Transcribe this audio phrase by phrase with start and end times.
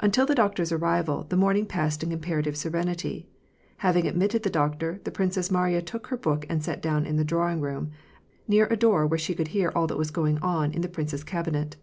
[0.00, 3.26] Until the doctor's arrival, the morning passed in comparative serenity.
[3.78, 7.24] Having admitted the doctor, the Princess Mariya took her book, and sat down in the
[7.24, 7.90] drawing room,
[8.46, 11.24] near a door, where she could hear all that was going on in the prince's
[11.24, 11.76] cabinet.